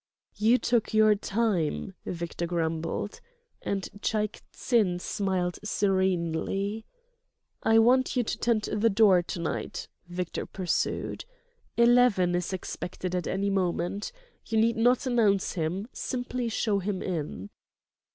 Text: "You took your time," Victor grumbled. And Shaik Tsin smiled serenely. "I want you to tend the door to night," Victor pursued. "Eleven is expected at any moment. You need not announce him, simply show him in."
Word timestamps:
"You 0.35 0.57
took 0.57 0.95
your 0.95 1.13
time," 1.13 1.93
Victor 2.07 2.47
grumbled. 2.47 3.21
And 3.61 3.87
Shaik 4.01 4.41
Tsin 4.51 4.97
smiled 4.97 5.59
serenely. 5.63 6.87
"I 7.61 7.77
want 7.77 8.15
you 8.15 8.23
to 8.23 8.37
tend 8.39 8.63
the 8.63 8.89
door 8.89 9.21
to 9.21 9.39
night," 9.39 9.89
Victor 10.07 10.47
pursued. 10.47 11.25
"Eleven 11.77 12.33
is 12.33 12.51
expected 12.51 13.13
at 13.13 13.27
any 13.27 13.51
moment. 13.51 14.11
You 14.47 14.57
need 14.57 14.75
not 14.75 15.05
announce 15.05 15.53
him, 15.53 15.87
simply 15.93 16.49
show 16.49 16.79
him 16.79 17.03
in." 17.03 17.51